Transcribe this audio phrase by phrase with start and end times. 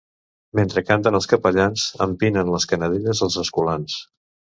[0.59, 3.99] Mentre canten els capellans, empinen les canadelles els escolans.